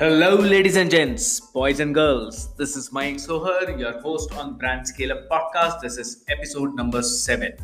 Hello, 0.00 0.36
ladies 0.36 0.76
and 0.76 0.88
gents, 0.88 1.40
boys 1.40 1.80
and 1.80 1.92
girls. 1.92 2.54
This 2.54 2.76
is 2.76 2.90
Mayank 2.90 3.16
Sohar, 3.16 3.76
your 3.76 4.00
host 4.00 4.32
on 4.32 4.56
Brand 4.56 4.86
Scale 4.86 5.10
Up 5.10 5.28
podcast. 5.28 5.80
This 5.80 5.98
is 5.98 6.24
episode 6.28 6.76
number 6.76 7.02
seven. 7.02 7.54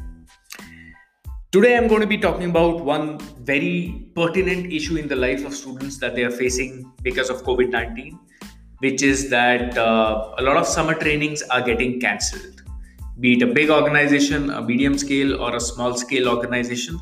Today, 1.53 1.77
I'm 1.77 1.87
going 1.87 2.01
to 2.01 2.09
be 2.09 2.19
talking 2.19 2.51
about 2.51 2.85
one 2.85 3.21
very 3.45 4.11
pertinent 4.17 4.73
issue 4.73 4.97
in 4.97 5.07
the 5.07 5.15
life 5.15 5.47
of 5.47 5.55
students 5.55 5.99
that 5.99 6.17
they 6.17 6.25
are 6.25 6.31
facing 6.33 6.91
because 7.03 7.31
of 7.31 7.45
COVID 7.45 7.71
19, 7.71 8.19
which 8.79 9.05
is 9.05 9.31
that 9.31 9.79
uh, 9.79 10.35
a 10.37 10.43
lot 10.43 10.57
of 10.57 10.67
summer 10.67 10.95
trainings 10.95 11.43
are 11.43 11.63
getting 11.63 12.01
cancelled. 12.01 12.65
Be 13.21 13.35
it 13.35 13.43
a 13.43 13.47
big 13.47 13.71
organization, 13.71 14.51
a 14.51 14.61
medium 14.61 14.99
scale, 14.99 15.41
or 15.41 15.55
a 15.55 15.61
small 15.61 15.97
scale 15.97 16.29
organization 16.29 16.99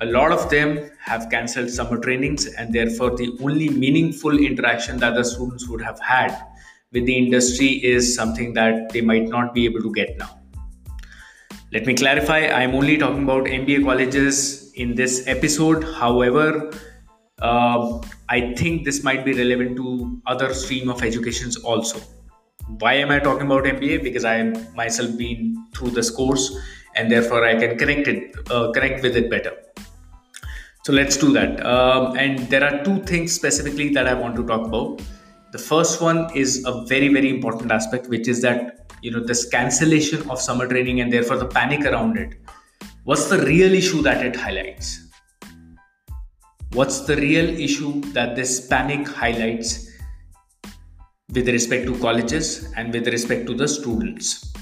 a 0.00 0.06
lot 0.06 0.30
of 0.30 0.50
them 0.50 0.90
have 1.00 1.28
cancelled 1.30 1.70
summer 1.70 1.98
trainings 1.98 2.46
and 2.46 2.72
therefore 2.72 3.16
the 3.16 3.34
only 3.40 3.70
meaningful 3.70 4.38
interaction 4.38 4.98
that 4.98 5.14
the 5.14 5.24
students 5.24 5.66
would 5.68 5.80
have 5.80 5.98
had 6.00 6.36
with 6.92 7.06
the 7.06 7.16
industry 7.16 7.68
is 7.92 8.14
something 8.14 8.52
that 8.52 8.90
they 8.90 9.00
might 9.00 9.28
not 9.28 9.54
be 9.54 9.64
able 9.64 9.80
to 9.80 9.92
get 9.92 10.16
now. 10.18 10.38
Let 11.72 11.86
me 11.86 11.94
clarify 11.94 12.40
i'm 12.48 12.74
only 12.74 12.96
talking 12.98 13.22
about 13.24 13.44
mba 13.44 13.84
colleges 13.84 14.72
in 14.74 14.94
this 14.94 15.26
episode. 15.26 15.82
However 15.82 16.70
uh, 17.40 18.00
i 18.28 18.52
think 18.54 18.84
this 18.84 19.02
might 19.02 19.24
be 19.24 19.32
relevant 19.32 19.76
to 19.76 20.20
other 20.26 20.52
stream 20.52 20.90
of 20.90 21.02
educations 21.02 21.56
also. 21.56 22.00
Why 22.80 22.94
am 22.94 23.10
i 23.10 23.18
talking 23.18 23.46
about 23.46 23.64
mba 23.64 24.02
because 24.02 24.24
i 24.24 24.42
myself 24.74 25.16
been 25.16 25.66
through 25.74 25.90
this 25.90 26.10
course 26.10 26.54
and 26.94 27.10
therefore 27.10 27.44
i 27.44 27.54
can 27.54 27.78
connect 27.78 28.08
it 28.08 28.36
uh, 28.50 28.70
connect 28.72 29.02
with 29.02 29.16
it 29.16 29.30
better 29.30 29.56
so 30.86 30.92
let's 30.92 31.16
do 31.16 31.32
that. 31.32 31.66
Um, 31.66 32.16
and 32.16 32.38
there 32.48 32.62
are 32.62 32.84
two 32.84 33.02
things 33.02 33.32
specifically 33.32 33.88
that 33.94 34.06
I 34.06 34.14
want 34.14 34.36
to 34.36 34.46
talk 34.46 34.68
about. 34.68 35.02
The 35.50 35.58
first 35.58 36.00
one 36.00 36.30
is 36.32 36.64
a 36.64 36.84
very, 36.84 37.08
very 37.08 37.28
important 37.28 37.72
aspect, 37.72 38.06
which 38.06 38.28
is 38.28 38.40
that, 38.42 38.92
you 39.02 39.10
know, 39.10 39.18
this 39.18 39.48
cancellation 39.48 40.30
of 40.30 40.40
summer 40.40 40.68
training 40.68 41.00
and 41.00 41.12
therefore 41.12 41.38
the 41.38 41.46
panic 41.48 41.84
around 41.84 42.16
it. 42.18 42.36
What's 43.02 43.28
the 43.28 43.38
real 43.38 43.74
issue 43.74 44.00
that 44.02 44.24
it 44.24 44.36
highlights? 44.36 45.08
What's 46.70 47.00
the 47.00 47.16
real 47.16 47.48
issue 47.48 48.02
that 48.12 48.36
this 48.36 48.68
panic 48.68 49.08
highlights 49.08 49.90
with 51.34 51.48
respect 51.48 51.86
to 51.86 51.98
colleges 51.98 52.72
and 52.76 52.92
with 52.92 53.08
respect 53.08 53.48
to 53.48 53.54
the 53.54 53.66
students? 53.66 54.52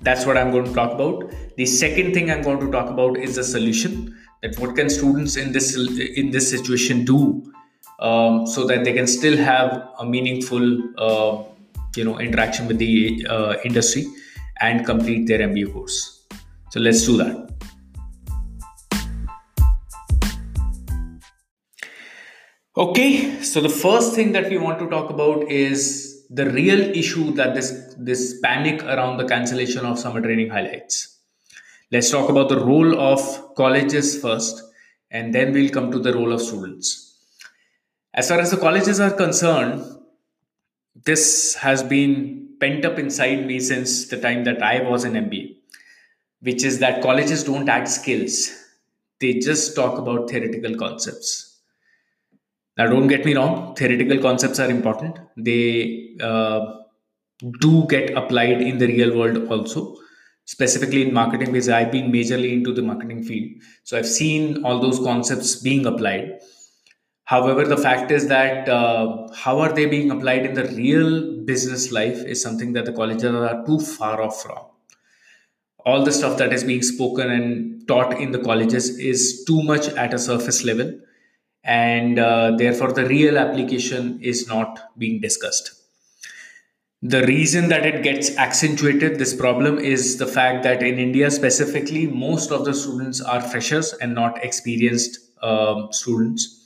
That's 0.00 0.26
what 0.26 0.36
I'm 0.36 0.52
going 0.52 0.66
to 0.66 0.74
talk 0.74 0.92
about. 0.92 1.34
The 1.56 1.66
second 1.66 2.14
thing 2.14 2.30
I'm 2.30 2.42
going 2.42 2.60
to 2.60 2.70
talk 2.70 2.88
about 2.88 3.18
is 3.18 3.34
the 3.34 3.42
solution 3.42 4.16
that 4.42 4.58
what 4.58 4.76
can 4.76 4.88
students 4.90 5.36
in 5.36 5.52
this 5.52 5.76
in 5.76 6.30
this 6.30 6.50
situation 6.50 7.04
do 7.04 7.52
um, 8.00 8.46
so 8.46 8.66
that 8.66 8.84
they 8.84 8.92
can 8.92 9.06
still 9.06 9.36
have 9.36 9.88
a 9.98 10.06
meaningful 10.06 10.78
uh, 10.98 11.42
you 11.96 12.04
know 12.04 12.18
interaction 12.18 12.66
with 12.66 12.78
the 12.78 13.26
uh, 13.28 13.54
industry 13.64 14.06
and 14.60 14.84
complete 14.86 15.26
their 15.26 15.40
MBA 15.40 15.72
course. 15.72 16.26
So 16.70 16.80
let's 16.80 17.04
do 17.04 17.16
that. 17.18 17.46
Okay, 22.78 23.42
so 23.42 23.62
the 23.62 23.70
first 23.70 24.14
thing 24.14 24.32
that 24.32 24.50
we 24.50 24.58
want 24.58 24.78
to 24.80 24.88
talk 24.90 25.08
about 25.08 25.50
is 25.50 26.26
the 26.28 26.50
real 26.50 26.80
issue 26.94 27.32
that 27.32 27.54
this 27.54 27.94
this 27.96 28.38
panic 28.42 28.82
around 28.82 29.16
the 29.16 29.24
cancellation 29.24 29.86
of 29.86 29.98
summer 29.98 30.20
training 30.20 30.50
highlights. 30.50 31.15
Let's 31.92 32.10
talk 32.10 32.28
about 32.28 32.48
the 32.48 32.58
role 32.58 33.00
of 33.00 33.54
colleges 33.54 34.20
first, 34.20 34.60
and 35.10 35.32
then 35.32 35.52
we'll 35.52 35.70
come 35.70 35.92
to 35.92 36.00
the 36.00 36.12
role 36.12 36.32
of 36.32 36.42
students. 36.42 37.14
As 38.12 38.28
far 38.28 38.40
as 38.40 38.50
the 38.50 38.56
colleges 38.56 38.98
are 38.98 39.12
concerned, 39.12 39.84
this 41.04 41.54
has 41.54 41.84
been 41.84 42.48
pent 42.58 42.84
up 42.84 42.98
inside 42.98 43.46
me 43.46 43.60
since 43.60 44.08
the 44.08 44.20
time 44.20 44.42
that 44.44 44.62
I 44.62 44.80
was 44.80 45.04
in 45.04 45.12
MBA, 45.12 45.56
which 46.40 46.64
is 46.64 46.80
that 46.80 47.02
colleges 47.02 47.44
don't 47.44 47.68
add 47.68 47.86
skills, 47.86 48.50
they 49.20 49.34
just 49.34 49.76
talk 49.76 49.96
about 49.98 50.28
theoretical 50.28 50.74
concepts. 50.74 51.60
Now, 52.76 52.88
don't 52.88 53.06
get 53.06 53.24
me 53.24 53.36
wrong, 53.36 53.76
theoretical 53.76 54.18
concepts 54.18 54.58
are 54.58 54.70
important. 54.70 55.18
They 55.36 56.16
uh, 56.20 56.78
do 57.60 57.86
get 57.86 58.10
applied 58.16 58.60
in 58.60 58.78
the 58.78 58.88
real 58.88 59.16
world 59.16 59.48
also 59.48 59.96
specifically 60.46 61.02
in 61.06 61.12
marketing 61.12 61.52
because 61.52 61.68
I've 61.68 61.90
been 61.92 62.10
majorly 62.10 62.52
into 62.52 62.72
the 62.72 62.82
marketing 62.82 63.24
field. 63.24 63.62
So 63.84 63.98
I've 63.98 64.06
seen 64.06 64.64
all 64.64 64.80
those 64.80 64.98
concepts 65.00 65.56
being 65.56 65.84
applied. 65.86 66.40
However, 67.24 67.64
the 67.66 67.76
fact 67.76 68.12
is 68.12 68.28
that 68.28 68.68
uh, 68.68 69.26
how 69.34 69.58
are 69.58 69.72
they 69.72 69.86
being 69.86 70.12
applied 70.12 70.46
in 70.46 70.54
the 70.54 70.64
real 70.64 71.44
business 71.44 71.90
life 71.90 72.18
is 72.18 72.40
something 72.40 72.72
that 72.74 72.84
the 72.84 72.92
colleges 72.92 73.24
are 73.24 73.66
too 73.66 73.80
far 73.80 74.22
off 74.22 74.40
from. 74.40 74.58
All 75.84 76.04
the 76.04 76.12
stuff 76.12 76.38
that 76.38 76.52
is 76.52 76.62
being 76.62 76.82
spoken 76.82 77.30
and 77.30 77.86
taught 77.88 78.20
in 78.20 78.30
the 78.30 78.38
colleges 78.38 78.96
is 78.98 79.44
too 79.46 79.62
much 79.62 79.88
at 79.88 80.14
a 80.14 80.18
surface 80.18 80.64
level, 80.64 80.98
and 81.64 82.18
uh, 82.18 82.52
therefore 82.56 82.92
the 82.92 83.06
real 83.06 83.38
application 83.38 84.20
is 84.20 84.46
not 84.48 84.78
being 84.98 85.20
discussed 85.20 85.75
the 87.02 87.26
reason 87.26 87.68
that 87.68 87.84
it 87.84 88.02
gets 88.02 88.36
accentuated 88.38 89.18
this 89.18 89.34
problem 89.34 89.78
is 89.78 90.16
the 90.16 90.26
fact 90.26 90.62
that 90.62 90.82
in 90.82 90.98
india 90.98 91.30
specifically 91.30 92.06
most 92.06 92.50
of 92.50 92.64
the 92.64 92.72
students 92.72 93.20
are 93.20 93.40
freshers 93.40 93.92
and 93.94 94.14
not 94.14 94.42
experienced 94.42 95.18
um, 95.42 95.88
students. 95.92 96.62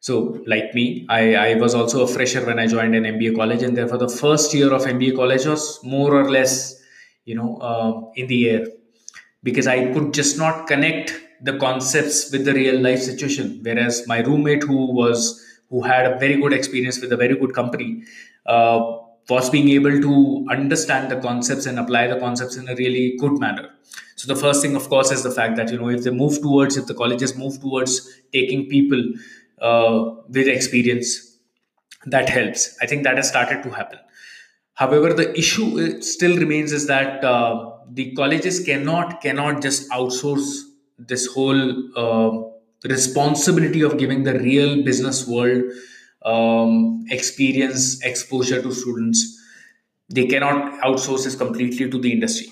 So 0.00 0.42
like 0.46 0.74
me 0.74 1.06
I, 1.08 1.34
I 1.34 1.54
was 1.54 1.74
also 1.74 2.02
a 2.02 2.08
fresher 2.08 2.44
when 2.44 2.58
i 2.58 2.66
joined 2.66 2.94
an 2.94 3.04
mba 3.04 3.34
college 3.36 3.62
and 3.62 3.76
therefore 3.76 3.98
the 3.98 4.08
first 4.08 4.52
year 4.52 4.72
of 4.72 4.82
mba 4.82 5.14
college 5.16 5.46
was 5.46 5.82
more 5.82 6.14
or 6.14 6.30
less 6.30 6.82
you 7.24 7.34
know 7.34 7.56
uh, 7.58 8.10
in 8.14 8.26
the 8.26 8.50
air. 8.50 8.66
Because 9.42 9.66
i 9.66 9.92
could 9.92 10.12
just 10.12 10.36
not 10.36 10.66
connect 10.66 11.14
the 11.42 11.56
concepts 11.58 12.30
with 12.32 12.44
the 12.44 12.54
real 12.54 12.80
life 12.80 13.00
situation. 13.00 13.60
Whereas 13.62 14.06
my 14.06 14.20
roommate 14.20 14.62
who 14.62 14.92
was 14.92 15.40
who 15.68 15.82
had 15.82 16.06
a 16.06 16.18
very 16.18 16.40
good 16.40 16.52
experience 16.52 17.00
with 17.00 17.12
a 17.12 17.16
very 17.16 17.36
good 17.36 17.54
company 17.54 18.02
uh, 18.46 18.98
was 19.28 19.48
being 19.50 19.68
able 19.70 20.00
to 20.00 20.46
understand 20.50 21.10
the 21.10 21.16
concepts 21.16 21.66
and 21.66 21.78
apply 21.78 22.06
the 22.06 22.18
concepts 22.18 22.56
in 22.56 22.68
a 22.68 22.74
really 22.76 23.16
good 23.18 23.38
manner. 23.38 23.70
So 24.16 24.32
the 24.32 24.38
first 24.38 24.62
thing 24.62 24.76
of 24.76 24.88
course 24.88 25.10
is 25.10 25.22
the 25.22 25.30
fact 25.30 25.56
that 25.56 25.70
you 25.70 25.78
know 25.78 25.88
if 25.88 26.04
they 26.04 26.10
move 26.10 26.40
towards 26.40 26.76
if 26.76 26.86
the 26.86 26.94
colleges 26.94 27.36
move 27.36 27.60
towards 27.60 28.20
taking 28.32 28.68
people 28.68 29.02
uh, 29.60 30.10
with 30.28 30.48
experience 30.48 31.38
that 32.06 32.28
helps. 32.28 32.76
I 32.82 32.86
think 32.86 33.04
that 33.04 33.16
has 33.16 33.28
started 33.28 33.62
to 33.62 33.70
happen. 33.70 33.98
However 34.74 35.12
the 35.12 35.36
issue 35.38 36.00
still 36.02 36.36
remains 36.36 36.72
is 36.72 36.86
that 36.86 37.24
uh, 37.24 37.70
the 37.90 38.12
colleges 38.14 38.60
cannot 38.60 39.20
cannot 39.22 39.62
just 39.62 39.90
outsource 39.90 40.62
this 40.98 41.26
whole 41.26 41.62
uh, 41.96 42.48
responsibility 42.84 43.82
of 43.82 43.98
giving 43.98 44.24
the 44.24 44.38
real 44.38 44.82
business 44.82 45.26
world 45.26 45.62
um, 46.24 47.04
experience, 47.10 48.02
exposure 48.02 48.62
to 48.62 48.72
students. 48.72 49.40
They 50.08 50.26
cannot 50.26 50.80
outsource 50.82 51.24
this 51.24 51.34
completely 51.34 51.90
to 51.90 51.98
the 51.98 52.12
industry 52.12 52.48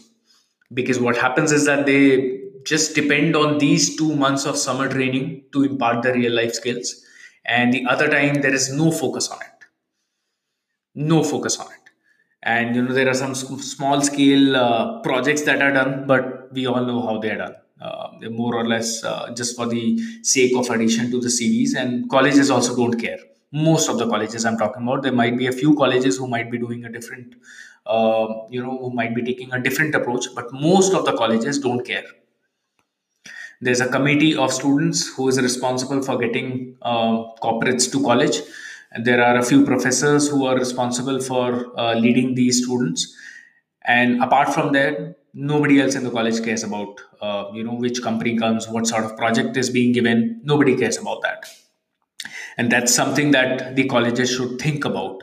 because 0.75 0.99
what 0.99 1.17
happens 1.17 1.53
is 1.53 1.67
that 1.67 1.87
they 1.87 2.41
just 2.65 2.95
depend 2.95 3.37
on 3.37 3.59
these 3.59 3.97
two 3.97 4.15
months 4.15 4.47
of 4.47 4.57
summer 4.57 4.89
training 4.89 5.45
to 5.53 5.65
impart 5.65 6.03
the 6.03 6.13
real 6.13 6.33
life 6.33 6.55
skills, 6.55 7.05
and 7.45 7.73
the 7.73 7.85
other 7.87 8.09
time 8.09 8.41
there 8.41 8.55
is 8.55 8.73
no 8.73 8.91
focus 8.91 9.29
on 9.29 9.39
it. 9.41 9.65
No 10.95 11.23
focus 11.25 11.59
on 11.59 11.67
it. 11.67 11.79
And 12.43 12.77
you 12.77 12.83
know 12.83 12.93
there 12.93 13.09
are 13.09 13.15
some 13.15 13.35
small 13.35 14.01
scale 14.01 14.57
uh, 14.57 15.01
projects 15.03 15.43
that 15.43 15.63
are 15.63 15.73
done, 15.73 16.07
but 16.07 16.53
we 16.53 16.67
all 16.67 16.85
know 16.85 17.03
how 17.03 17.19
they 17.19 17.31
are 17.31 17.39
done. 17.39 17.57
Uh, 17.81 18.11
more 18.31 18.55
or 18.55 18.67
less 18.67 19.03
uh, 19.03 19.33
just 19.35 19.57
for 19.57 19.67
the 19.67 19.99
sake 20.23 20.57
of 20.57 20.71
addition 20.71 21.11
to 21.11 21.21
the 21.21 21.29
CVs, 21.29 21.75
and 21.77 22.09
colleges 22.09 22.51
also 22.51 22.77
don't 22.77 22.99
care 23.01 23.19
most 23.53 23.89
of 23.89 23.99
the 23.99 24.09
colleges 24.09 24.45
i'm 24.45 24.57
talking 24.57 24.83
about. 24.83 25.03
There 25.03 25.13
might 25.13 25.37
be 25.37 25.47
a 25.47 25.53
few 25.53 25.77
colleges 25.77 26.17
who 26.17 26.27
might 26.27 26.51
be 26.51 26.59
doing 26.59 26.85
a 26.85 26.91
different 26.91 27.35
uh, 27.87 28.27
you 28.49 28.63
know 28.63 28.79
who 28.79 28.91
might 28.91 29.15
be 29.15 29.23
taking 29.23 29.53
a 29.53 29.61
different 29.61 29.95
approach 29.95 30.27
but 30.35 30.53
most 30.53 30.95
of 30.95 31.05
the 31.05 31.13
colleges 31.13 31.59
don't 31.59 31.85
care. 31.85 32.05
There's 33.61 33.81
a 33.81 33.89
committee 33.89 34.35
of 34.35 34.53
students 34.53 35.07
who 35.15 35.29
is 35.29 35.41
responsible 35.41 36.03
for 36.03 36.19
getting 36.19 36.77
uh, 36.83 37.31
corporates 37.41 37.91
to 37.93 38.03
college. 38.03 38.39
And 38.91 39.05
there 39.05 39.23
are 39.25 39.37
a 39.39 39.43
few 39.45 39.65
professors 39.65 40.29
who 40.29 40.47
are 40.47 40.57
responsible 40.57 41.21
for 41.21 41.79
uh, 41.79 41.95
leading 41.95 42.35
these 42.35 42.65
students. 42.65 43.17
And 43.85 44.21
apart 44.23 44.53
from 44.53 44.73
that 44.73 45.17
nobody 45.33 45.81
else 45.81 45.95
in 45.95 46.05
the 46.05 46.11
college 46.11 46.43
cares 46.45 46.63
about 46.63 47.01
uh, 47.21 47.51
you 47.55 47.63
know 47.65 47.75
which 47.75 48.03
company 48.03 48.37
comes 48.37 48.69
what 48.69 48.87
sort 48.87 49.05
of 49.05 49.17
project 49.17 49.57
is 49.57 49.71
being 49.71 49.93
given. 49.93 50.41
Nobody 50.43 50.77
cares 50.77 50.99
about 50.99 51.23
that 51.23 51.47
and 52.57 52.71
that's 52.71 52.95
something 52.95 53.31
that 53.31 53.77
the 53.77 53.87
colleges 53.89 54.31
should 54.31 54.59
think 54.61 54.85
about 54.85 55.23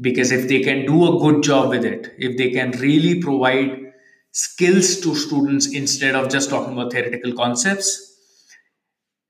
because 0.00 0.32
if 0.32 0.48
they 0.48 0.60
can 0.60 0.86
do 0.86 1.06
a 1.06 1.18
good 1.20 1.42
job 1.42 1.70
with 1.70 1.84
it 1.84 2.14
if 2.18 2.36
they 2.36 2.50
can 2.50 2.70
really 2.72 3.20
provide 3.20 3.92
skills 4.32 5.00
to 5.00 5.14
students 5.14 5.72
instead 5.72 6.14
of 6.14 6.28
just 6.28 6.50
talking 6.50 6.72
about 6.72 6.92
theoretical 6.92 7.32
concepts 7.32 8.10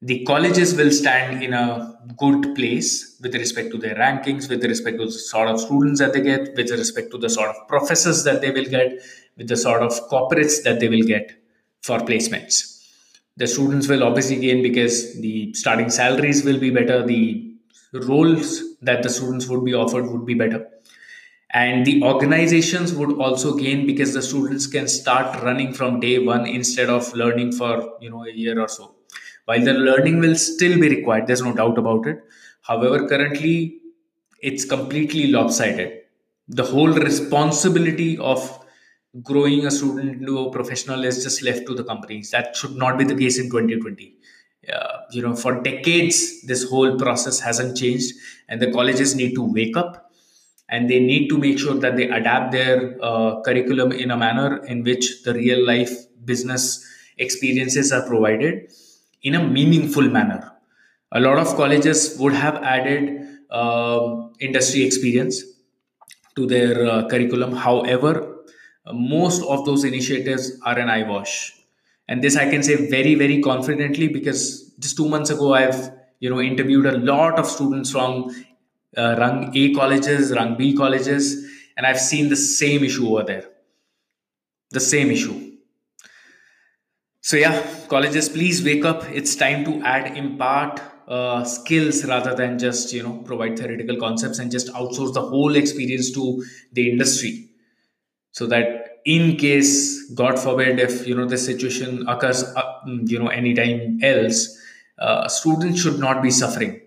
the 0.02 0.24
colleges 0.24 0.74
will 0.74 0.90
stand 0.90 1.42
in 1.42 1.52
a 1.52 1.94
good 2.16 2.54
place 2.54 3.18
with 3.20 3.34
respect 3.34 3.70
to 3.72 3.78
their 3.78 3.94
rankings, 3.96 4.48
with 4.48 4.64
respect 4.64 4.98
to 4.98 5.04
the 5.04 5.12
sort 5.12 5.48
of 5.48 5.60
students 5.60 6.00
that 6.00 6.14
they 6.14 6.22
get, 6.22 6.54
with 6.56 6.70
respect 6.70 7.10
to 7.10 7.18
the 7.18 7.28
sort 7.28 7.50
of 7.50 7.68
professors 7.68 8.24
that 8.24 8.40
they 8.40 8.50
will 8.50 8.64
get, 8.64 8.98
with 9.36 9.48
the 9.48 9.56
sort 9.56 9.82
of 9.82 9.92
corporates 10.08 10.62
that 10.62 10.80
they 10.80 10.88
will 10.88 11.02
get 11.02 11.32
for 11.82 11.98
placements. 11.98 12.79
The 13.36 13.46
students 13.46 13.88
will 13.88 14.02
obviously 14.02 14.36
gain 14.36 14.62
because 14.62 15.20
the 15.20 15.52
starting 15.54 15.90
salaries 15.90 16.44
will 16.44 16.58
be 16.58 16.70
better, 16.70 17.06
the 17.06 17.50
roles 17.92 18.62
that 18.82 19.02
the 19.02 19.08
students 19.08 19.46
would 19.48 19.64
be 19.64 19.74
offered 19.74 20.06
would 20.06 20.26
be 20.26 20.34
better. 20.34 20.66
And 21.52 21.84
the 21.84 22.02
organizations 22.04 22.92
would 22.94 23.18
also 23.20 23.56
gain 23.56 23.86
because 23.86 24.14
the 24.14 24.22
students 24.22 24.66
can 24.66 24.86
start 24.86 25.42
running 25.42 25.72
from 25.72 25.98
day 25.98 26.18
one 26.18 26.46
instead 26.46 26.88
of 26.88 27.12
learning 27.12 27.52
for 27.52 27.96
you 28.00 28.10
know 28.10 28.24
a 28.24 28.30
year 28.30 28.60
or 28.60 28.68
so. 28.68 28.94
While 29.46 29.64
the 29.64 29.74
learning 29.74 30.20
will 30.20 30.36
still 30.36 30.78
be 30.78 30.88
required 30.88 31.26
there's 31.26 31.42
no 31.42 31.52
doubt 31.52 31.76
about 31.76 32.06
it. 32.06 32.22
However 32.62 33.08
currently 33.08 33.80
it's 34.40 34.64
completely 34.64 35.26
lopsided. 35.32 36.02
The 36.46 36.64
whole 36.64 36.92
responsibility 36.92 38.16
of 38.18 38.59
growing 39.22 39.66
a 39.66 39.70
student 39.70 40.20
into 40.20 40.38
a 40.38 40.50
professional 40.50 41.04
is 41.04 41.22
just 41.24 41.42
left 41.42 41.66
to 41.66 41.74
the 41.74 41.84
companies 41.84 42.30
that 42.30 42.54
should 42.54 42.76
not 42.76 42.96
be 42.96 43.04
the 43.04 43.14
case 43.14 43.38
in 43.38 43.50
2020 43.50 44.14
uh, 44.72 44.98
you 45.10 45.22
know 45.22 45.34
for 45.34 45.60
decades 45.62 46.42
this 46.42 46.62
whole 46.64 46.96
process 46.96 47.40
hasn't 47.40 47.76
changed 47.76 48.14
and 48.48 48.62
the 48.62 48.70
colleges 48.70 49.14
need 49.16 49.34
to 49.34 49.42
wake 49.42 49.76
up 49.76 50.10
and 50.68 50.88
they 50.88 51.00
need 51.00 51.28
to 51.28 51.36
make 51.36 51.58
sure 51.58 51.74
that 51.74 51.96
they 51.96 52.08
adapt 52.08 52.52
their 52.52 52.96
uh, 53.02 53.42
curriculum 53.42 53.90
in 53.90 54.10
a 54.12 54.16
manner 54.16 54.64
in 54.66 54.84
which 54.84 55.22
the 55.24 55.34
real 55.34 55.66
life 55.66 55.90
business 56.24 56.86
experiences 57.18 57.92
are 57.92 58.06
provided 58.06 58.70
in 59.22 59.34
a 59.34 59.46
meaningful 59.46 60.08
manner. 60.08 60.52
A 61.12 61.20
lot 61.20 61.38
of 61.38 61.56
colleges 61.56 62.16
would 62.18 62.32
have 62.32 62.56
added 62.62 63.26
uh, 63.50 64.28
industry 64.38 64.84
experience 64.84 65.42
to 66.36 66.46
their 66.46 66.86
uh, 66.86 67.08
curriculum. 67.08 67.52
However, 67.52 68.29
most 68.92 69.42
of 69.42 69.64
those 69.64 69.84
initiatives 69.84 70.52
are 70.64 70.78
an 70.78 70.88
eyewash. 70.88 71.54
And 72.08 72.22
this 72.22 72.36
I 72.36 72.50
can 72.50 72.62
say 72.62 72.88
very, 72.88 73.14
very 73.14 73.40
confidently 73.40 74.08
because 74.08 74.72
just 74.78 74.96
two 74.96 75.08
months 75.08 75.30
ago, 75.30 75.54
I've 75.54 75.92
you 76.18 76.30
know 76.30 76.40
interviewed 76.40 76.86
a 76.86 76.98
lot 76.98 77.38
of 77.38 77.46
students 77.46 77.90
from 77.90 78.30
uh, 78.96 79.16
rung 79.18 79.52
A 79.56 79.74
colleges, 79.74 80.32
rung 80.32 80.56
B 80.56 80.74
colleges, 80.76 81.46
and 81.76 81.86
I've 81.86 82.00
seen 82.00 82.28
the 82.28 82.36
same 82.36 82.84
issue 82.84 83.08
over 83.08 83.24
there. 83.24 83.44
The 84.70 84.80
same 84.80 85.10
issue 85.10 85.50
so 87.22 87.36
yeah, 87.36 87.62
colleges, 87.88 88.28
please 88.28 88.64
wake 88.64 88.84
up. 88.84 89.04
It's 89.10 89.36
time 89.36 89.64
to 89.66 89.82
add 89.82 90.16
impart 90.16 90.80
uh, 91.06 91.44
skills 91.44 92.04
rather 92.04 92.34
than 92.34 92.58
just 92.58 92.92
you 92.92 93.02
know 93.02 93.18
provide 93.18 93.58
theoretical 93.58 93.96
concepts 93.96 94.38
and 94.38 94.50
just 94.50 94.68
outsource 94.68 95.12
the 95.12 95.20
whole 95.20 95.54
experience 95.56 96.10
to 96.12 96.44
the 96.72 96.90
industry, 96.90 97.50
so 98.32 98.46
that 98.46 98.79
in 99.04 99.36
case 99.36 100.10
God 100.12 100.38
forbid 100.38 100.78
if 100.78 101.06
you 101.06 101.14
know 101.14 101.26
this 101.26 101.44
situation 101.44 102.06
occurs 102.08 102.42
uh, 102.42 102.80
you 102.86 103.18
know 103.18 103.28
anytime 103.28 103.98
else, 104.02 104.58
uh, 104.98 105.28
students 105.28 105.80
should 105.80 105.98
not 105.98 106.22
be 106.22 106.30
suffering, 106.30 106.80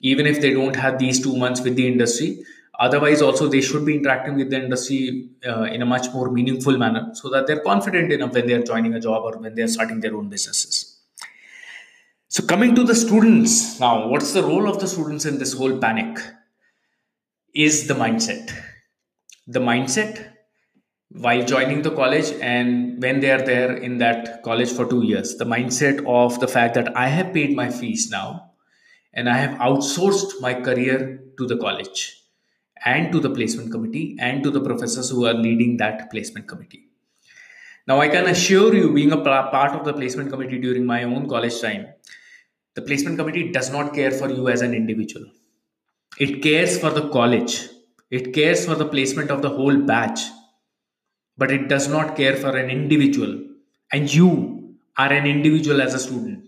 even 0.00 0.26
if 0.26 0.40
they 0.40 0.52
don't 0.52 0.76
have 0.76 0.98
these 0.98 1.22
two 1.22 1.36
months 1.36 1.60
with 1.60 1.76
the 1.76 1.86
industry 1.86 2.44
otherwise 2.78 3.22
also 3.22 3.48
they 3.48 3.60
should 3.60 3.84
be 3.84 3.94
interacting 3.96 4.36
with 4.36 4.50
the 4.50 4.62
industry 4.62 5.28
uh, 5.46 5.62
in 5.62 5.82
a 5.82 5.86
much 5.86 6.12
more 6.12 6.30
meaningful 6.30 6.76
manner 6.76 7.10
so 7.14 7.28
that 7.30 7.46
they're 7.46 7.60
confident 7.60 8.12
enough 8.12 8.32
when 8.32 8.46
they're 8.46 8.62
joining 8.62 8.94
a 8.94 9.00
job 9.00 9.22
or 9.24 9.38
when 9.38 9.54
they're 9.54 9.68
starting 9.68 10.00
their 10.00 10.14
own 10.16 10.28
businesses. 10.28 10.98
So 12.28 12.44
coming 12.44 12.74
to 12.74 12.84
the 12.84 12.94
students. 12.94 13.80
Now 13.80 14.08
what's 14.08 14.32
the 14.32 14.42
role 14.42 14.68
of 14.68 14.80
the 14.80 14.86
students 14.86 15.24
in 15.24 15.38
this 15.38 15.52
whole 15.52 15.78
panic? 15.78 16.18
Is 17.54 17.86
the 17.86 17.94
mindset. 17.94 18.52
The 19.46 19.60
mindset 19.60 20.32
while 21.10 21.44
joining 21.44 21.82
the 21.82 21.90
college 21.90 22.32
and 22.40 23.00
when 23.02 23.20
they 23.20 23.30
are 23.30 23.42
there 23.42 23.76
in 23.76 23.98
that 23.98 24.42
college 24.42 24.72
for 24.72 24.86
2 24.88 25.02
years 25.04 25.36
the 25.36 25.44
mindset 25.44 26.04
of 26.06 26.40
the 26.40 26.48
fact 26.48 26.74
that 26.74 26.96
i 26.96 27.06
have 27.06 27.32
paid 27.32 27.54
my 27.54 27.70
fees 27.70 28.10
now 28.10 28.52
and 29.14 29.28
i 29.28 29.36
have 29.38 29.58
outsourced 29.58 30.40
my 30.40 30.54
career 30.68 31.20
to 31.38 31.46
the 31.46 31.56
college 31.56 32.22
and 32.84 33.10
to 33.12 33.20
the 33.20 33.30
placement 33.30 33.70
committee 33.72 34.16
and 34.18 34.42
to 34.42 34.50
the 34.50 34.60
professors 34.60 35.10
who 35.10 35.24
are 35.26 35.34
leading 35.34 35.76
that 35.78 36.10
placement 36.10 36.46
committee. 36.46 36.82
Now, 37.88 38.00
I 38.00 38.08
can 38.08 38.26
assure 38.26 38.74
you, 38.74 38.92
being 38.92 39.12
a 39.12 39.16
part 39.16 39.72
of 39.72 39.84
the 39.84 39.92
placement 39.92 40.30
committee 40.30 40.58
during 40.58 40.84
my 40.84 41.04
own 41.04 41.28
college 41.28 41.60
time, 41.60 41.86
the 42.74 42.82
placement 42.82 43.16
committee 43.18 43.50
does 43.50 43.70
not 43.72 43.94
care 43.94 44.10
for 44.10 44.28
you 44.28 44.48
as 44.48 44.60
an 44.60 44.74
individual. 44.74 45.26
It 46.18 46.42
cares 46.42 46.78
for 46.78 46.90
the 46.90 47.08
college, 47.08 47.68
it 48.10 48.32
cares 48.34 48.66
for 48.66 48.74
the 48.74 48.86
placement 48.86 49.30
of 49.30 49.42
the 49.42 49.50
whole 49.50 49.76
batch, 49.76 50.20
but 51.38 51.50
it 51.50 51.68
does 51.68 51.88
not 51.88 52.16
care 52.16 52.36
for 52.36 52.56
an 52.56 52.70
individual. 52.70 53.42
And 53.92 54.12
you 54.12 54.76
are 54.96 55.12
an 55.12 55.26
individual 55.26 55.80
as 55.82 55.94
a 55.94 55.98
student. 55.98 56.44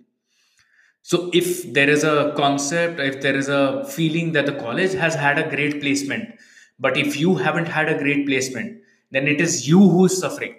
So 1.03 1.31
if 1.33 1.73
there 1.73 1.89
is 1.89 2.05
a 2.05 2.35
concept, 2.37 3.01
if 3.01 3.21
there 3.21 3.37
is 3.37 3.49
a 3.49 3.85
feeling 3.85 4.33
that 4.33 4.47
the 4.47 4.53
college 4.53 4.93
has 4.93 5.15
had 5.15 5.39
a 5.39 5.49
great 5.49 5.81
placement, 5.81 6.35
but 6.79 6.97
if 6.97 7.19
you 7.19 7.37
haven't 7.37 7.67
had 7.67 7.89
a 7.89 7.99
great 7.99 8.27
placement, 8.27 8.83
then 9.11 9.27
it 9.27 9.41
is 9.41 9.67
you 9.67 9.79
who 9.79 10.05
is 10.05 10.19
suffering. 10.19 10.55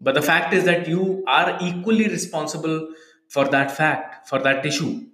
But 0.00 0.14
the 0.14 0.22
fact 0.22 0.54
is 0.54 0.64
that 0.64 0.86
you 0.86 1.24
are 1.26 1.58
equally 1.60 2.08
responsible 2.08 2.92
for 3.28 3.48
that 3.48 3.70
fact, 3.70 4.28
for 4.28 4.38
that 4.40 4.64
issue. 4.64 5.06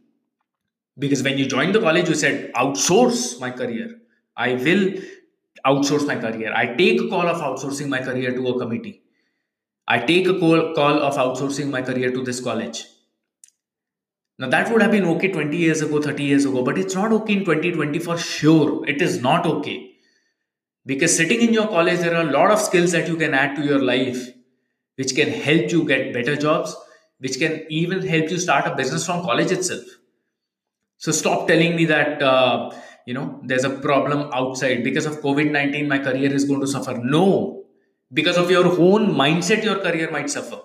Because 0.98 1.22
when 1.22 1.38
you 1.38 1.46
joined 1.46 1.74
the 1.74 1.80
college, 1.80 2.08
you 2.08 2.14
said, 2.14 2.52
outsource 2.52 3.40
my 3.40 3.50
career. 3.50 3.98
I 4.36 4.54
will 4.54 4.94
outsource 5.66 6.06
my 6.06 6.16
career. 6.16 6.52
I 6.54 6.66
take 6.74 7.00
a 7.00 7.08
call 7.08 7.26
of 7.26 7.40
outsourcing 7.40 7.88
my 7.88 8.00
career 8.00 8.32
to 8.32 8.48
a 8.48 8.58
committee. 8.58 9.02
I 9.86 9.98
take 9.98 10.26
a 10.26 10.38
call, 10.38 10.74
call 10.74 11.02
of 11.02 11.14
outsourcing 11.14 11.70
my 11.70 11.82
career 11.82 12.10
to 12.12 12.22
this 12.22 12.40
college 12.40 12.84
now, 14.38 14.48
that 14.48 14.72
would 14.72 14.82
have 14.82 14.90
been 14.90 15.04
okay 15.04 15.28
20 15.28 15.56
years 15.56 15.80
ago, 15.80 16.02
30 16.02 16.24
years 16.24 16.44
ago, 16.44 16.62
but 16.64 16.76
it's 16.76 16.94
not 16.94 17.12
okay 17.12 17.34
in 17.34 17.44
2020 17.44 17.98
for 18.00 18.18
sure. 18.18 18.86
It 18.88 19.00
is 19.00 19.22
not 19.22 19.46
okay. 19.46 19.92
Because 20.84 21.16
sitting 21.16 21.40
in 21.40 21.54
your 21.54 21.68
college, 21.68 22.00
there 22.00 22.16
are 22.16 22.28
a 22.28 22.32
lot 22.32 22.50
of 22.50 22.60
skills 22.60 22.92
that 22.92 23.06
you 23.06 23.16
can 23.16 23.32
add 23.32 23.54
to 23.56 23.62
your 23.62 23.80
life, 23.80 24.28
which 24.96 25.14
can 25.14 25.28
help 25.28 25.70
you 25.70 25.84
get 25.84 26.12
better 26.12 26.34
jobs, 26.34 26.74
which 27.18 27.38
can 27.38 27.64
even 27.70 28.06
help 28.06 28.28
you 28.28 28.38
start 28.38 28.66
a 28.66 28.74
business 28.74 29.06
from 29.06 29.22
college 29.22 29.52
itself. 29.52 29.84
So, 30.98 31.12
stop 31.12 31.46
telling 31.46 31.76
me 31.76 31.84
that, 31.86 32.20
uh, 32.20 32.70
you 33.06 33.14
know, 33.14 33.40
there's 33.42 33.64
a 33.64 33.70
problem 33.70 34.30
outside. 34.32 34.82
Because 34.82 35.06
of 35.06 35.20
COVID 35.20 35.50
19, 35.50 35.88
my 35.88 35.98
career 35.98 36.32
is 36.32 36.44
going 36.44 36.60
to 36.60 36.66
suffer. 36.66 36.98
No. 36.98 37.64
Because 38.12 38.36
of 38.36 38.50
your 38.50 38.66
own 38.66 39.14
mindset, 39.14 39.64
your 39.64 39.78
career 39.80 40.10
might 40.10 40.30
suffer 40.30 40.60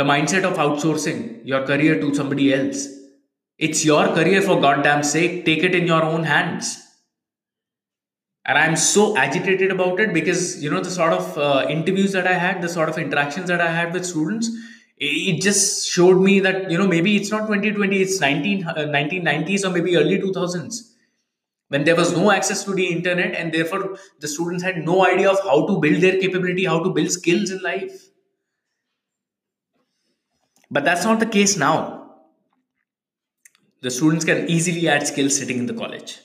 the 0.00 0.04
mindset 0.04 0.44
of 0.44 0.54
outsourcing 0.64 1.40
your 1.44 1.66
career 1.66 2.00
to 2.00 2.14
somebody 2.14 2.54
else. 2.54 2.86
It's 3.58 3.84
your 3.84 4.06
career 4.14 4.40
for 4.40 4.60
goddamn 4.60 5.02
sake. 5.02 5.44
Take 5.44 5.62
it 5.62 5.74
in 5.74 5.86
your 5.86 6.02
own 6.02 6.24
hands. 6.24 6.78
And 8.46 8.56
I'm 8.56 8.76
so 8.76 9.16
agitated 9.16 9.70
about 9.70 10.00
it 10.00 10.14
because, 10.14 10.62
you 10.62 10.70
know, 10.70 10.80
the 10.80 10.90
sort 10.90 11.12
of 11.12 11.36
uh, 11.36 11.66
interviews 11.68 12.12
that 12.12 12.26
I 12.26 12.32
had, 12.32 12.62
the 12.62 12.68
sort 12.70 12.88
of 12.88 12.96
interactions 12.96 13.48
that 13.48 13.60
I 13.60 13.70
had 13.70 13.92
with 13.92 14.06
students, 14.06 14.48
it 15.00 15.40
just 15.40 15.88
showed 15.88 16.20
me 16.20 16.40
that, 16.40 16.70
you 16.70 16.76
know, 16.78 16.86
maybe 16.86 17.16
it's 17.16 17.30
not 17.30 17.46
2020, 17.46 18.02
it's 18.02 18.20
19, 18.20 18.66
uh, 18.66 18.74
1990s 18.86 19.64
or 19.64 19.70
maybe 19.70 19.96
early 19.96 20.18
2000s 20.18 20.90
when 21.68 21.84
there 21.84 21.96
was 21.96 22.16
no 22.16 22.30
access 22.32 22.64
to 22.64 22.74
the 22.74 22.86
internet 22.86 23.34
and 23.34 23.52
therefore 23.52 23.96
the 24.18 24.28
students 24.28 24.62
had 24.62 24.78
no 24.78 25.06
idea 25.06 25.30
of 25.30 25.38
how 25.44 25.66
to 25.66 25.80
build 25.80 26.02
their 26.02 26.18
capability, 26.18 26.64
how 26.64 26.82
to 26.82 26.90
build 26.90 27.10
skills 27.10 27.50
in 27.50 27.62
life. 27.62 28.10
But 30.70 30.84
that's 30.84 31.04
not 31.04 31.20
the 31.20 31.26
case 31.26 31.56
now. 31.56 32.16
The 33.82 33.90
students 33.90 34.24
can 34.24 34.48
easily 34.48 34.88
add 34.88 35.06
skills 35.06 35.36
sitting 35.36 35.58
in 35.58 35.66
the 35.66 35.74
college. 35.74 36.18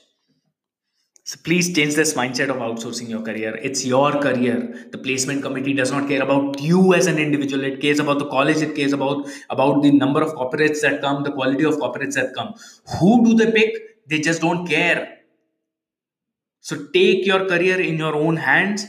So 1.30 1.36
please 1.42 1.74
change 1.74 1.96
this 1.96 2.14
mindset 2.14 2.50
of 2.50 2.58
outsourcing 2.58 3.08
your 3.08 3.20
career. 3.20 3.56
It's 3.56 3.84
your 3.84 4.12
career. 4.20 4.88
The 4.92 4.98
placement 4.98 5.42
committee 5.42 5.74
does 5.74 5.90
not 5.90 6.06
care 6.06 6.22
about 6.22 6.60
you 6.60 6.94
as 6.94 7.08
an 7.08 7.18
individual. 7.18 7.64
It 7.64 7.80
cares 7.80 7.98
about 7.98 8.20
the 8.20 8.28
college. 8.28 8.58
It 8.58 8.76
cares 8.76 8.92
about, 8.92 9.26
about 9.50 9.82
the 9.82 9.90
number 9.90 10.22
of 10.22 10.34
corporates 10.34 10.82
that 10.82 11.00
come, 11.00 11.24
the 11.24 11.32
quality 11.32 11.64
of 11.64 11.78
corporates 11.78 12.14
that 12.14 12.32
come. 12.32 12.54
Who 13.00 13.24
do 13.24 13.34
they 13.34 13.50
pick? 13.50 14.06
They 14.06 14.20
just 14.20 14.40
don't 14.40 14.68
care. 14.68 15.18
So 16.60 16.86
take 16.94 17.26
your 17.26 17.48
career 17.48 17.80
in 17.80 17.96
your 17.96 18.14
own 18.14 18.36
hands 18.36 18.86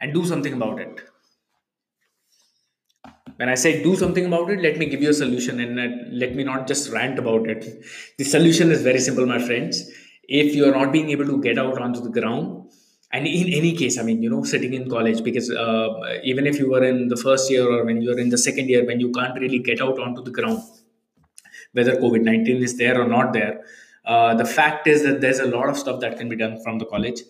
and 0.00 0.14
do 0.14 0.24
something 0.24 0.54
about 0.54 0.80
it 0.80 1.02
when 3.36 3.48
I 3.48 3.54
say 3.54 3.84
do 3.84 3.94
something 3.94 4.26
about 4.26 4.50
it, 4.50 4.60
let 4.60 4.78
me 4.78 4.86
give 4.86 5.00
you 5.00 5.10
a 5.10 5.14
solution 5.14 5.60
and 5.60 6.18
let 6.18 6.34
me 6.34 6.42
not 6.42 6.66
just 6.66 6.90
rant 6.90 7.20
about 7.20 7.48
it. 7.48 7.84
The 8.16 8.24
solution 8.24 8.72
is 8.72 8.82
very 8.82 8.98
simple, 8.98 9.26
my 9.26 9.38
friends. 9.38 9.88
If 10.28 10.54
you 10.54 10.68
are 10.68 10.72
not 10.72 10.92
being 10.92 11.10
able 11.10 11.26
to 11.26 11.40
get 11.40 11.58
out 11.58 11.80
onto 11.80 12.00
the 12.00 12.10
ground, 12.10 12.70
and 13.10 13.26
in 13.26 13.52
any 13.58 13.74
case 13.74 13.98
i 13.98 14.02
mean 14.02 14.22
you 14.22 14.28
know 14.28 14.42
sitting 14.44 14.74
in 14.74 14.86
college 14.94 15.24
because 15.24 15.50
uh, 15.50 16.18
even 16.22 16.46
if 16.46 16.58
you 16.58 16.68
were 16.70 16.84
in 16.84 17.08
the 17.08 17.16
first 17.16 17.50
year 17.50 17.66
or 17.66 17.82
when 17.86 18.02
you're 18.02 18.18
in 18.18 18.28
the 18.28 18.36
second 18.36 18.68
year 18.68 18.84
when 18.84 19.00
you 19.00 19.10
can't 19.12 19.40
really 19.40 19.58
get 19.58 19.80
out 19.80 19.98
onto 19.98 20.22
the 20.22 20.30
ground 20.30 20.60
whether 21.72 21.94
covid-19 22.02 22.60
is 22.68 22.76
there 22.76 23.00
or 23.00 23.08
not 23.08 23.32
there 23.32 23.64
uh, 24.08 24.34
the 24.34 24.44
fact 24.44 24.86
is 24.86 25.02
that 25.02 25.20
there's 25.20 25.38
a 25.38 25.46
lot 25.46 25.68
of 25.68 25.76
stuff 25.76 26.00
that 26.00 26.16
can 26.16 26.28
be 26.28 26.36
done 26.36 26.58
from 26.62 26.78
the 26.78 26.86
college. 26.86 27.20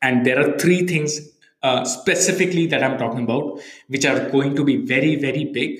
And 0.00 0.24
there 0.24 0.40
are 0.40 0.58
three 0.58 0.86
things 0.86 1.20
uh, 1.62 1.82
specifically 1.82 2.66
that 2.66 2.82
i'm 2.82 2.98
talking 2.98 3.24
about 3.24 3.58
which 3.88 4.04
are 4.04 4.28
going 4.28 4.54
to 4.54 4.62
be 4.62 4.76
very 4.84 5.16
very 5.16 5.44
big 5.46 5.78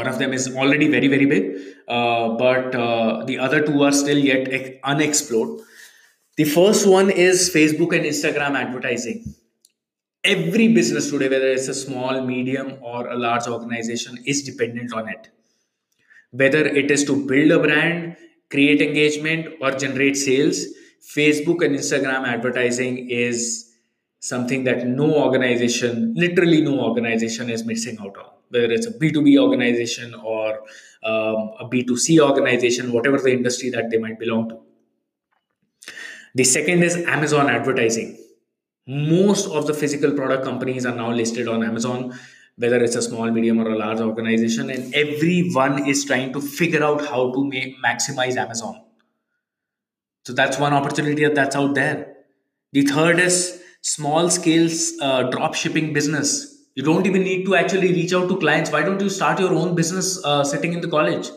one 0.00 0.08
of 0.12 0.18
them 0.18 0.32
is 0.38 0.44
already 0.54 0.88
very 0.96 1.08
very 1.14 1.26
big 1.34 1.44
uh, 1.88 2.28
but 2.44 2.74
uh, 2.74 3.24
the 3.30 3.38
other 3.38 3.60
two 3.68 3.82
are 3.82 3.92
still 4.02 4.18
yet 4.30 4.48
unexplored 4.94 5.60
the 6.36 6.44
first 6.44 6.86
one 6.86 7.08
is 7.08 7.48
Facebook 7.48 7.96
and 7.96 8.04
Instagram 8.04 8.56
advertising. 8.56 9.34
Every 10.22 10.68
business 10.68 11.10
today, 11.10 11.30
whether 11.30 11.48
it's 11.48 11.68
a 11.68 11.74
small, 11.74 12.20
medium, 12.26 12.76
or 12.82 13.08
a 13.08 13.16
large 13.16 13.46
organization, 13.46 14.18
is 14.26 14.42
dependent 14.42 14.92
on 14.92 15.08
it. 15.08 15.30
Whether 16.32 16.66
it 16.66 16.90
is 16.90 17.04
to 17.04 17.24
build 17.24 17.52
a 17.52 17.58
brand, 17.58 18.18
create 18.50 18.82
engagement, 18.82 19.54
or 19.62 19.70
generate 19.70 20.18
sales, 20.18 20.66
Facebook 21.16 21.64
and 21.64 21.74
Instagram 21.74 22.26
advertising 22.26 23.08
is 23.08 23.72
something 24.28 24.64
that 24.64 24.86
no 24.86 25.14
organization, 25.24 26.14
literally 26.16 26.60
no 26.60 26.80
organization, 26.80 27.50
is 27.50 27.64
missing 27.64 27.98
out 28.00 28.16
on. 28.16 28.30
Whether 28.50 28.72
it's 28.72 28.86
a 28.86 28.92
B2B 28.92 29.38
organization 29.40 30.14
or 30.14 30.60
um, 31.02 31.50
a 31.60 31.68
B2C 31.72 32.20
organization, 32.20 32.92
whatever 32.92 33.18
the 33.18 33.32
industry 33.32 33.70
that 33.70 33.90
they 33.90 33.98
might 33.98 34.18
belong 34.18 34.48
to 34.50 34.60
the 36.36 36.44
second 36.44 36.82
is 36.82 36.96
Amazon 36.96 37.48
advertising. 37.48 38.18
Most 38.86 39.48
of 39.48 39.66
the 39.66 39.72
physical 39.72 40.12
product 40.12 40.44
companies 40.44 40.84
are 40.84 40.94
now 40.94 41.10
listed 41.10 41.48
on 41.48 41.64
Amazon, 41.64 42.14
whether 42.56 42.76
it's 42.84 42.94
a 42.94 43.00
small, 43.00 43.30
medium, 43.30 43.58
or 43.58 43.70
a 43.70 43.78
large 43.78 44.00
organization, 44.00 44.68
and 44.68 44.94
everyone 44.94 45.86
is 45.86 46.04
trying 46.04 46.34
to 46.34 46.42
figure 46.42 46.84
out 46.84 47.06
how 47.06 47.32
to 47.32 47.42
make, 47.42 47.82
maximize 47.82 48.36
Amazon. 48.36 48.82
So 50.26 50.34
that's 50.34 50.58
one 50.58 50.74
opportunity 50.74 51.26
that's 51.26 51.56
out 51.56 51.74
there. 51.74 52.16
The 52.72 52.82
third 52.82 53.18
is 53.18 53.62
small 53.94 54.28
scale 54.28 54.68
uh, 55.00 55.24
drop 55.30 55.54
shipping 55.54 55.92
business. 55.92 56.30
You 56.74 56.82
don't 56.82 57.06
even 57.06 57.22
need 57.22 57.44
to 57.46 57.56
actually 57.56 57.92
reach 57.92 58.12
out 58.12 58.28
to 58.28 58.36
clients. 58.38 58.70
Why 58.70 58.82
don't 58.82 59.00
you 59.00 59.08
start 59.08 59.40
your 59.40 59.52
own 59.54 59.74
business 59.74 60.22
uh, 60.24 60.44
sitting 60.44 60.72
in 60.72 60.80
the 60.80 60.88
college? 60.88 61.28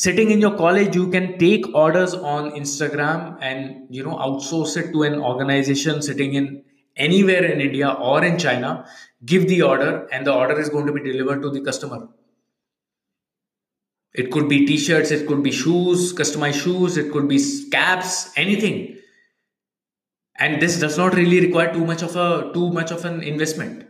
sitting 0.00 0.30
in 0.30 0.40
your 0.40 0.54
college 0.56 0.94
you 0.94 1.08
can 1.12 1.26
take 1.38 1.66
orders 1.74 2.12
on 2.32 2.50
instagram 2.58 3.20
and 3.40 3.86
you 3.88 4.02
know 4.04 4.16
outsource 4.24 4.76
it 4.80 4.92
to 4.92 5.04
an 5.04 5.14
organization 5.28 6.02
sitting 6.02 6.34
in 6.40 6.50
anywhere 6.96 7.44
in 7.52 7.62
india 7.66 7.88
or 8.10 8.22
in 8.22 8.38
china 8.38 8.72
give 9.24 9.48
the 9.48 9.62
order 9.62 10.06
and 10.12 10.26
the 10.26 10.34
order 10.34 10.58
is 10.64 10.68
going 10.68 10.86
to 10.86 10.92
be 10.92 11.02
delivered 11.06 11.40
to 11.40 11.50
the 11.54 11.62
customer 11.70 12.00
it 14.12 14.30
could 14.30 14.50
be 14.50 14.66
t-shirts 14.66 15.10
it 15.10 15.26
could 15.26 15.42
be 15.42 15.54
shoes 15.62 16.12
customized 16.20 16.62
shoes 16.66 16.98
it 17.04 17.10
could 17.10 17.26
be 17.34 17.40
caps 17.78 18.14
anything 18.44 18.78
and 20.38 20.60
this 20.60 20.78
does 20.78 20.98
not 20.98 21.14
really 21.14 21.40
require 21.40 21.72
too 21.72 21.84
much 21.84 22.02
of 22.02 22.16
a 22.16 22.50
too 22.52 22.70
much 22.70 22.90
of 22.90 23.04
an 23.04 23.22
investment. 23.22 23.86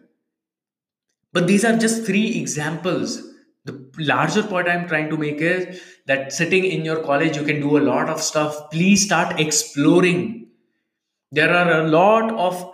But 1.33 1.47
these 1.47 1.65
are 1.65 1.77
just 1.77 2.05
three 2.05 2.39
examples. 2.41 3.23
The 3.65 3.91
larger 3.99 4.45
point 4.45 4.69
i'm 4.69 4.87
trying 4.87 5.11
to 5.11 5.17
make 5.17 5.41
is 5.41 5.83
that 6.07 6.33
sitting 6.33 6.65
in 6.65 6.85
your 6.85 7.03
college 7.03 7.37
you 7.37 7.45
can 7.45 7.61
do 7.61 7.77
a 7.77 7.87
lot 7.89 8.09
of 8.09 8.23
stuff. 8.23 8.71
Please 8.71 9.05
start 9.05 9.41
exploring. 9.41 10.49
There 11.33 11.53
are 11.53 11.81
a 11.81 11.89
lot 11.89 12.33
of 12.33 12.73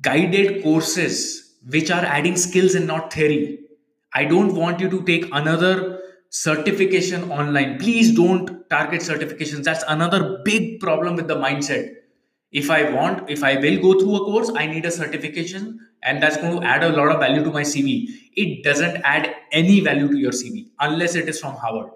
guided 0.00 0.62
courses 0.64 1.56
which 1.68 1.90
are 1.90 2.04
adding 2.04 2.36
skills 2.36 2.74
and 2.74 2.86
not 2.86 3.12
theory. 3.12 3.60
I 4.12 4.24
don't 4.24 4.54
want 4.54 4.80
you 4.80 4.90
to 4.90 5.02
take 5.04 5.26
another 5.32 6.00
certification 6.30 7.30
online. 7.30 7.78
Please 7.78 8.14
don't 8.14 8.68
target 8.68 9.02
certifications. 9.02 9.62
That's 9.62 9.84
another 9.86 10.40
big 10.44 10.80
problem 10.80 11.14
with 11.14 11.28
the 11.28 11.36
mindset 11.36 12.01
if 12.60 12.70
i 12.70 12.82
want 12.96 13.30
if 13.30 13.42
i 13.42 13.54
will 13.64 13.78
go 13.86 13.92
through 14.00 14.16
a 14.16 14.24
course 14.24 14.50
i 14.62 14.66
need 14.66 14.84
a 14.84 14.90
certification 14.90 15.80
and 16.02 16.22
that's 16.22 16.36
going 16.36 16.60
to 16.60 16.66
add 16.66 16.84
a 16.84 16.92
lot 16.98 17.10
of 17.14 17.20
value 17.20 17.42
to 17.44 17.50
my 17.50 17.62
cv 17.62 18.06
it 18.44 18.62
doesn't 18.64 19.00
add 19.04 19.34
any 19.52 19.80
value 19.80 20.08
to 20.08 20.18
your 20.18 20.32
cv 20.32 20.68
unless 20.80 21.14
it 21.14 21.28
is 21.28 21.40
from 21.40 21.54
harvard. 21.54 21.90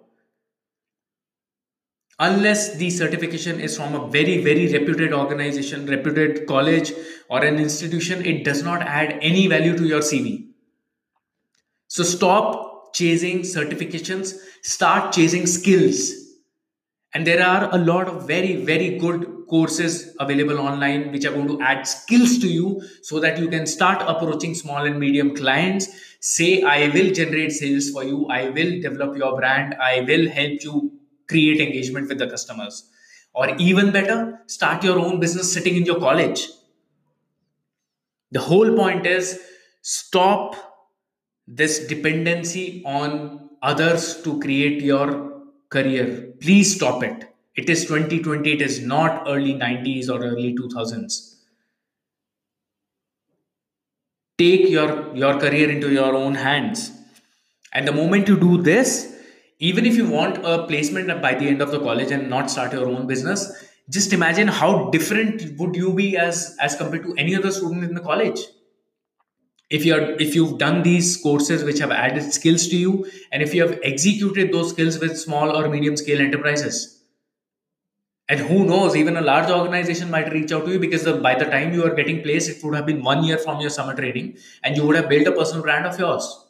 Unless 2.18 2.76
the 2.76 2.88
certification 2.88 3.60
is 3.60 3.76
from 3.76 3.94
a 3.94 4.08
very 4.08 4.42
very 4.42 4.72
reputed 4.72 5.12
organization 5.12 5.84
reputed 5.84 6.46
college 6.46 6.92
or 7.28 7.44
an 7.44 7.58
institution 7.58 8.24
it 8.24 8.42
does 8.42 8.62
not 8.62 8.80
add 8.80 9.18
any 9.20 9.46
value 9.48 9.76
to 9.76 9.84
your 9.84 10.00
cv 10.00 10.46
so 11.88 12.02
stop 12.02 12.94
chasing 12.94 13.40
certifications. 13.40 14.34
Start 14.62 15.12
chasing 15.12 15.46
skills 15.46 16.25
and 17.14 17.26
there 17.26 17.44
are 17.44 17.68
a 17.74 17.78
lot 17.78 18.08
of 18.08 18.26
very 18.26 18.56
very 18.56 18.98
good 18.98 19.26
courses 19.48 20.14
available 20.18 20.58
online 20.58 21.12
which 21.12 21.24
are 21.24 21.32
going 21.32 21.48
to 21.48 21.60
add 21.60 21.86
skills 21.86 22.38
to 22.38 22.48
you 22.48 22.82
so 23.02 23.20
that 23.20 23.38
you 23.38 23.48
can 23.48 23.66
start 23.66 24.02
approaching 24.06 24.54
small 24.54 24.84
and 24.84 24.98
medium 24.98 25.34
clients. 25.34 25.88
Say 26.20 26.62
i 26.62 26.88
will 26.88 27.12
generate 27.12 27.52
sales 27.52 27.90
for 27.90 28.02
you. 28.04 28.26
I 28.26 28.48
will 28.48 28.80
develop 28.80 29.16
your 29.16 29.36
brand. 29.36 29.74
I 29.80 30.00
will 30.00 30.28
help 30.28 30.64
you 30.64 30.92
create 31.28 31.60
engagement 31.60 32.08
with 32.08 32.18
the 32.18 32.28
customers. 32.28 32.90
Or 33.34 33.54
even 33.56 33.92
better 33.92 34.40
start 34.46 34.82
your 34.82 34.98
own 34.98 35.20
business 35.20 35.52
sitting 35.52 35.76
in 35.76 35.84
your 35.84 36.00
college. 36.00 36.48
The 38.32 38.40
whole 38.40 38.74
point 38.74 39.06
is 39.06 39.40
stop 39.82 40.56
this 41.46 41.86
dependency 41.86 42.82
on 42.84 43.50
others 43.62 44.20
to 44.22 44.40
create 44.40 44.82
your 44.82 45.35
career 45.78 46.04
please 46.40 46.74
stop 46.76 47.02
it 47.10 47.26
it 47.56 47.70
is 47.70 47.86
2020, 47.86 48.52
it 48.52 48.60
is 48.60 48.82
not 48.82 49.24
early 49.26 49.54
90s 49.54 50.10
or 50.10 50.22
early 50.22 50.54
2000s. 50.54 51.36
Take 54.38 54.68
your, 54.68 55.16
your 55.16 55.40
career 55.40 55.70
into 55.70 55.90
your 55.90 56.14
own 56.14 56.34
hands. 56.34 56.92
And 57.72 57.88
the 57.88 57.92
moment 57.92 58.28
you 58.28 58.38
do 58.38 58.60
this, 58.60 59.14
even 59.58 59.86
if 59.86 59.96
you 59.96 60.06
want 60.06 60.44
a 60.44 60.66
placement 60.66 61.22
by 61.22 61.34
the 61.34 61.48
end 61.48 61.62
of 61.62 61.70
the 61.70 61.80
college 61.80 62.10
and 62.10 62.28
not 62.28 62.50
start 62.50 62.74
your 62.74 62.86
own 62.88 63.06
business, 63.06 63.64
just 63.88 64.12
imagine 64.12 64.48
how 64.48 64.90
different 64.90 65.58
would 65.58 65.74
you 65.74 65.94
be 65.94 66.18
as 66.18 66.56
as 66.60 66.74
compared 66.76 67.04
to 67.04 67.14
any 67.16 67.36
other 67.36 67.52
student 67.52 67.84
in 67.84 67.94
the 67.94 68.00
college 68.00 68.40
if 69.68 69.84
you're 69.84 70.12
if 70.20 70.34
you've 70.34 70.58
done 70.58 70.82
these 70.82 71.16
courses 71.16 71.64
which 71.64 71.78
have 71.78 71.90
added 71.90 72.32
skills 72.32 72.68
to 72.68 72.76
you 72.76 73.10
and 73.32 73.42
if 73.42 73.54
you 73.54 73.66
have 73.66 73.78
executed 73.82 74.52
those 74.52 74.70
skills 74.70 74.98
with 74.98 75.18
small 75.18 75.56
or 75.56 75.68
medium 75.68 75.96
scale 75.96 76.20
enterprises 76.20 77.02
and 78.28 78.40
who 78.40 78.64
knows 78.64 78.96
even 78.96 79.16
a 79.16 79.20
large 79.20 79.50
organization 79.50 80.10
might 80.10 80.32
reach 80.32 80.52
out 80.52 80.64
to 80.64 80.72
you 80.72 80.78
because 80.78 81.04
the, 81.04 81.14
by 81.14 81.34
the 81.34 81.44
time 81.44 81.72
you 81.72 81.84
are 81.84 81.94
getting 81.94 82.22
placed 82.22 82.48
it 82.48 82.62
would 82.62 82.74
have 82.74 82.86
been 82.86 83.02
one 83.02 83.24
year 83.24 83.38
from 83.38 83.60
your 83.60 83.70
summer 83.70 83.94
training 83.94 84.36
and 84.62 84.76
you 84.76 84.86
would 84.86 84.96
have 84.96 85.08
built 85.08 85.26
a 85.26 85.32
personal 85.32 85.62
brand 85.62 85.86
of 85.86 85.98
yours. 85.98 86.44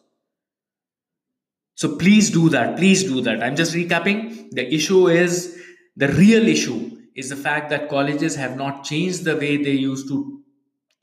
So 1.74 1.96
please 1.96 2.30
do 2.30 2.48
that 2.50 2.76
please 2.76 3.04
do 3.04 3.20
that. 3.22 3.42
I'm 3.42 3.56
just 3.56 3.74
recapping. 3.74 4.50
The 4.50 4.74
issue 4.74 5.08
is 5.08 5.58
the 5.96 6.08
real 6.08 6.46
issue 6.46 6.90
is 7.14 7.30
the 7.30 7.36
fact 7.36 7.70
that 7.70 7.88
colleges 7.88 8.36
have 8.36 8.56
not 8.56 8.84
changed 8.84 9.24
the 9.24 9.36
way 9.36 9.56
they 9.56 9.72
used 9.72 10.08
to 10.08 10.35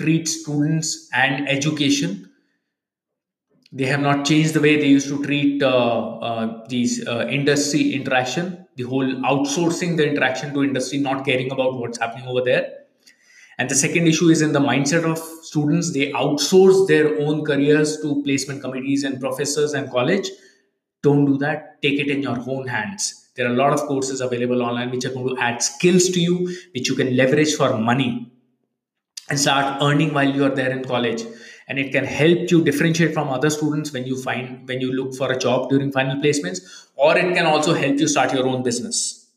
treat 0.04 0.28
students 0.28 1.10
and 1.14 1.48
education. 1.48 2.30
They 3.72 3.86
have 3.86 4.02
not 4.02 4.26
changed 4.26 4.54
the 4.54 4.62
way 4.62 4.76
they 4.78 4.88
used 4.88 5.08
to 5.08 5.24
treat 5.24 5.64
uh, 5.64 6.20
uh, 6.30 6.68
these 6.68 7.08
uh, 7.08 7.28
industry 7.30 7.94
interaction 7.94 8.64
the 8.76 8.84
whole 8.84 9.06
outsourcing 9.32 9.98
the 9.98 10.08
interaction 10.08 10.54
to 10.54 10.64
industry 10.64 11.00
not 11.00 11.26
caring 11.26 11.52
about 11.52 11.76
what's 11.76 12.00
happening 12.00 12.28
over 12.28 12.42
there. 12.42 12.72
And 13.58 13.70
the 13.70 13.76
second 13.76 14.08
issue 14.08 14.30
is 14.30 14.42
in 14.42 14.52
the 14.52 14.60
mindset 14.60 15.04
of 15.04 15.20
students 15.44 15.94
they 15.94 16.12
outsource 16.12 16.88
their 16.88 17.20
own 17.20 17.46
careers 17.46 18.02
to 18.02 18.24
placement 18.24 18.62
committees 18.62 19.04
and 19.04 19.20
professors 19.20 19.74
and 19.74 19.92
college. 19.92 20.30
Don't 21.04 21.26
do 21.26 21.38
that. 21.38 21.82
Take 21.82 22.00
it 22.00 22.10
in 22.10 22.24
your 22.24 22.38
own 22.48 22.68
hands. 22.68 23.30
There 23.36 23.48
are 23.48 23.54
a 23.54 23.58
lot 23.58 23.74
of 23.74 23.82
courses 23.82 24.22
available 24.22 24.62
online 24.62 24.90
which 24.92 25.06
are 25.06 25.14
going 25.14 25.36
to 25.36 25.42
add 25.42 25.62
skills 25.62 26.10
to 26.10 26.20
you 26.20 26.56
which 26.74 26.90
you 26.90 26.96
can 26.96 27.16
leverage 27.16 27.56
for 27.56 27.78
money 27.78 28.33
and 29.30 29.40
start 29.40 29.82
earning 29.82 30.14
while 30.14 30.30
you 30.30 30.44
are 30.46 30.56
there 30.56 30.72
in 30.72 30.84
college. 30.84 31.24
And 31.68 31.80
it 31.80 31.92
can 31.92 32.04
help 32.04 32.52
you 32.52 32.64
differentiate 32.64 33.14
from 33.14 33.30
other 33.30 33.50
students 33.50 33.94
when 33.94 34.06
you 34.06 34.22
find 34.22 34.68
when 34.68 34.82
you 34.82 34.92
look 34.92 35.16
for 35.16 35.32
a 35.32 35.38
job 35.38 35.70
during 35.70 35.92
final 35.92 36.22
placements 36.22 36.88
or 36.96 37.18
it 37.18 37.34
can 37.34 37.46
also 37.46 37.74
help 37.74 37.98
you 37.98 38.08
start 38.08 38.34
your 38.34 38.48
own 38.48 38.64
business. 38.64 39.30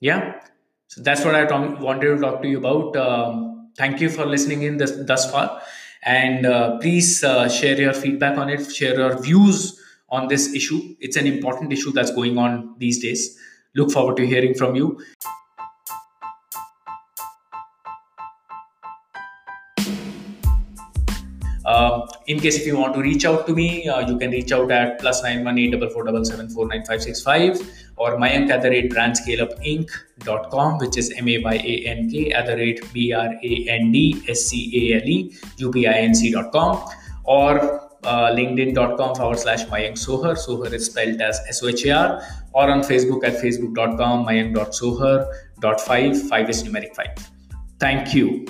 Yeah? 0.00 0.40
So 0.88 1.02
that's 1.02 1.24
what 1.24 1.34
i 1.34 1.44
wanted 1.44 2.14
to 2.14 2.18
talk 2.18 2.42
to 2.42 2.48
you 2.48 2.58
about. 2.58 2.96
Um, 2.96 3.70
thank 3.76 4.00
you 4.00 4.08
for 4.08 4.24
listening 4.24 4.62
in 4.62 4.78
this, 4.78 4.92
thus 5.06 5.30
far. 5.30 5.60
And 6.02 6.46
uh, 6.46 6.78
please 6.78 7.24
uh, 7.24 7.48
share 7.48 7.80
your 7.80 7.94
feedback 7.94 8.38
on 8.38 8.50
it 8.50 8.70
share 8.72 8.94
your 8.98 9.20
views 9.20 9.80
on 10.08 10.28
this 10.28 10.54
issue. 10.54 10.94
It's 11.00 11.16
an 11.16 11.26
important 11.26 11.72
issue 11.72 11.92
that's 11.92 12.10
going 12.10 12.38
on 12.38 12.74
these 12.78 13.02
days. 13.02 13.38
Look 13.74 13.90
forward 13.90 14.16
to 14.16 14.26
hearing 14.26 14.54
from 14.54 14.76
you 14.76 15.00
Uh, 21.64 22.06
in 22.26 22.38
case 22.38 22.56
if 22.56 22.66
you 22.66 22.76
want 22.76 22.94
to 22.94 23.00
reach 23.00 23.24
out 23.24 23.46
to 23.46 23.54
me, 23.54 23.88
uh, 23.88 24.06
you 24.06 24.18
can 24.18 24.30
reach 24.30 24.52
out 24.52 24.70
at 24.70 25.00
plus 25.00 25.22
nine 25.22 25.44
one 25.44 25.58
eight 25.58 25.72
double 25.72 25.88
four 25.88 26.04
double 26.04 26.24
seven 26.24 26.48
four 26.48 26.66
nine 26.66 26.84
five 26.84 27.02
six 27.02 27.22
five 27.22 27.58
or 27.96 28.16
mayank 28.16 28.50
at 28.50 28.62
the 28.62 28.68
rate 28.68 28.92
brandscaleup.inc.com, 28.92 30.78
which 30.78 30.98
is 30.98 31.12
M 31.16 31.28
A 31.28 31.38
Y 31.38 31.54
A 31.54 31.86
N 31.86 32.10
K 32.10 32.32
at 32.32 32.46
the 32.46 32.56
rate 32.56 32.80
B 32.92 33.12
R 33.12 33.32
A 33.42 33.68
N 33.68 33.92
D 33.92 34.22
S 34.28 34.46
C 34.46 34.92
A 34.92 35.00
L 35.00 35.08
E 35.08 35.32
U 35.58 35.72
P 35.72 35.86
I 35.86 35.92
N 35.92 36.14
C.com 36.14 36.84
or 37.24 37.84
uh, 38.04 38.30
linkedin.com 38.32 39.14
forward 39.14 39.38
slash 39.38 39.64
Mayank 39.66 39.94
Sohar. 39.94 40.36
Sohar 40.36 40.72
is 40.72 40.86
spelled 40.86 41.20
as 41.20 41.38
S 41.48 41.62
O 41.62 41.68
H 41.68 41.84
A 41.86 41.92
R, 41.92 42.20
or 42.52 42.68
on 42.70 42.82
Facebook 42.82 43.22
at 43.24 43.34
facebook.com 43.42 44.26
mayank.sohar.5. 44.26 46.28
5 46.28 46.50
is 46.50 46.62
numeric 46.62 46.94
5. 46.94 47.06
Thank 47.78 48.14
you. 48.14 48.46